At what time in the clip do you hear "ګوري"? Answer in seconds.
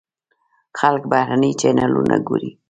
2.27-2.51